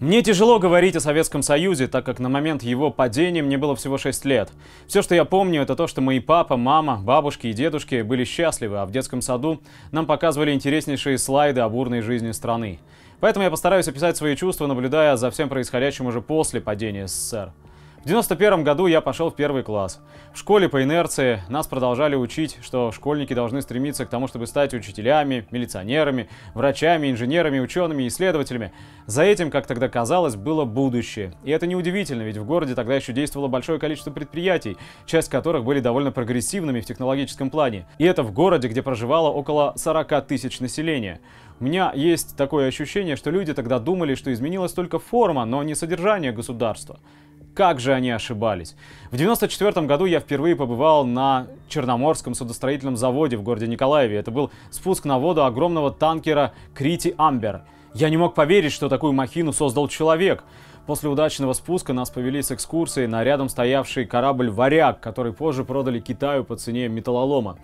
[0.00, 3.96] Мне тяжело говорить о Советском Союзе, так как на момент его падения мне было всего
[3.96, 4.50] 6 лет.
[4.88, 8.78] Все, что я помню, это то, что мои папа, мама, бабушки и дедушки были счастливы,
[8.78, 9.60] а в детском саду
[9.92, 12.80] нам показывали интереснейшие слайды о бурной жизни страны.
[13.20, 17.52] Поэтому я постараюсь описать свои чувства, наблюдая за всем происходящим уже после падения СССР.
[18.04, 19.98] В 91 году я пошел в первый класс.
[20.34, 24.74] В школе по инерции нас продолжали учить, что школьники должны стремиться к тому, чтобы стать
[24.74, 28.72] учителями, милиционерами, врачами, инженерами, учеными, исследователями.
[29.06, 31.32] За этим, как тогда казалось, было будущее.
[31.44, 34.76] И это неудивительно, ведь в городе тогда еще действовало большое количество предприятий,
[35.06, 37.86] часть которых были довольно прогрессивными в технологическом плане.
[37.96, 41.20] И это в городе, где проживало около 40 тысяч населения.
[41.58, 45.74] У меня есть такое ощущение, что люди тогда думали, что изменилась только форма, но не
[45.74, 46.98] содержание государства.
[47.54, 48.74] Как же они ошибались.
[49.12, 54.18] В 1994 году я впервые побывал на Черноморском судостроительном заводе в городе Николаеве.
[54.18, 57.62] Это был спуск на воду огромного танкера Крити Амбер.
[57.94, 60.42] Я не мог поверить, что такую махину создал человек.
[60.86, 65.98] После удачного спуска нас повели с экскурсией на рядом стоявший корабль «Варяг», который позже продали
[65.98, 67.56] Китаю по цене металлолома.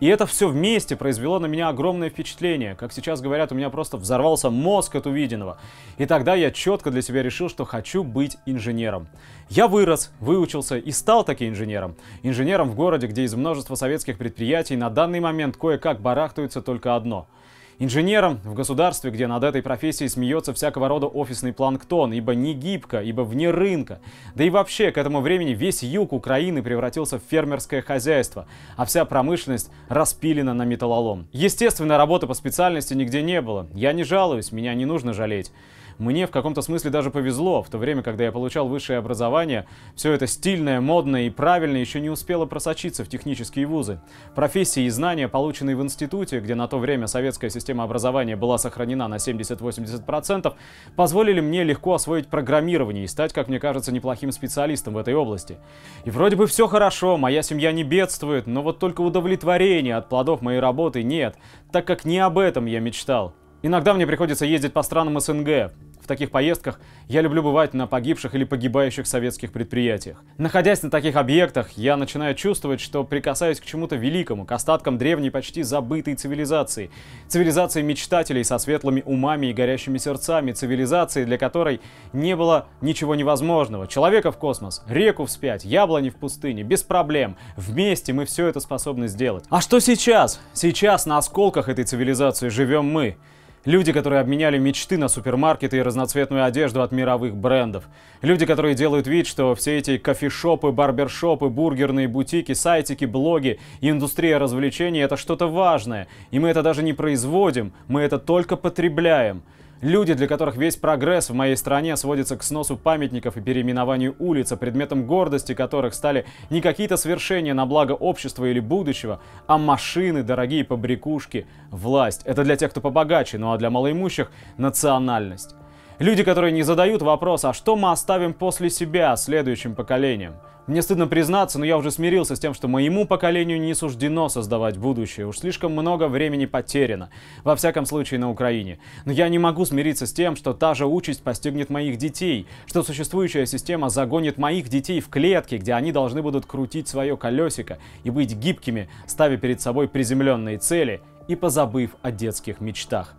[0.00, 2.74] И это все вместе произвело на меня огромное впечатление.
[2.74, 5.58] Как сейчас говорят, у меня просто взорвался мозг от увиденного.
[5.98, 9.06] И тогда я четко для себя решил, что хочу быть инженером.
[9.48, 11.94] Я вырос, выучился и стал таки инженером.
[12.24, 17.28] Инженером в городе, где из множества советских предприятий на данный момент кое-как барахтаются только одно–
[17.78, 23.02] Инженером в государстве, где над этой профессией смеется всякого рода офисный планктон, ибо не гибко,
[23.02, 24.00] ибо вне рынка.
[24.34, 29.04] Да и вообще, к этому времени весь юг Украины превратился в фермерское хозяйство, а вся
[29.04, 31.26] промышленность распилена на металлолом.
[31.32, 33.66] Естественно, работы по специальности нигде не было.
[33.74, 35.50] Я не жалуюсь, меня не нужно жалеть.
[35.98, 37.62] Мне в каком-то смысле даже повезло.
[37.62, 42.00] В то время, когда я получал высшее образование, все это стильное, модное и правильное еще
[42.00, 44.00] не успело просочиться в технические вузы.
[44.34, 49.08] Профессии и знания, полученные в институте, где на то время советская система образования была сохранена
[49.08, 50.54] на 70-80%,
[50.96, 55.58] позволили мне легко освоить программирование и стать, как мне кажется, неплохим специалистом в этой области.
[56.04, 60.42] И вроде бы все хорошо, моя семья не бедствует, но вот только удовлетворения от плодов
[60.42, 61.36] моей работы нет,
[61.72, 63.34] так как не об этом я мечтал.
[63.62, 65.72] Иногда мне приходится ездить по странам СНГ.
[66.04, 70.22] В таких поездках я люблю бывать на погибших или погибающих советских предприятиях.
[70.36, 75.30] Находясь на таких объектах, я начинаю чувствовать, что прикасаюсь к чему-то великому, к остаткам древней,
[75.30, 76.90] почти забытой цивилизации.
[77.28, 81.80] Цивилизации мечтателей со светлыми умами и горящими сердцами, цивилизации, для которой
[82.12, 83.86] не было ничего невозможного.
[83.86, 87.38] Человека в космос, реку вспять, яблони в пустыне, без проблем.
[87.56, 89.44] Вместе мы все это способны сделать.
[89.48, 90.38] А что сейчас?
[90.52, 93.16] Сейчас на осколках этой цивилизации живем мы.
[93.64, 97.84] Люди, которые обменяли мечты на супермаркеты и разноцветную одежду от мировых брендов.
[98.20, 104.38] Люди, которые делают вид, что все эти кофешопы, барбершопы, бургерные бутики, сайтики, блоги и индустрия
[104.38, 106.08] развлечений это что-то важное.
[106.30, 109.42] И мы это даже не производим, мы это только потребляем.
[109.84, 114.50] Люди, для которых весь прогресс в моей стране сводится к сносу памятников и переименованию улиц,
[114.50, 120.22] а предметом гордости которых стали не какие-то свершения на благо общества или будущего, а машины,
[120.22, 122.22] дорогие побрякушки, власть.
[122.24, 125.54] Это для тех, кто побогаче, ну а для малоимущих– национальность.
[126.00, 130.34] Люди, которые не задают вопрос, а что мы оставим после себя следующим поколениям?
[130.66, 134.76] Мне стыдно признаться, но я уже смирился с тем, что моему поколению не суждено создавать
[134.76, 135.26] будущее.
[135.26, 137.10] Уж слишком много времени потеряно.
[137.44, 138.80] Во всяком случае на Украине.
[139.04, 142.48] Но я не могу смириться с тем, что та же участь постигнет моих детей.
[142.66, 147.78] Что существующая система загонит моих детей в клетки, где они должны будут крутить свое колесико
[148.02, 153.14] и быть гибкими, ставя перед собой приземленные цели и позабыв о детских мечтах.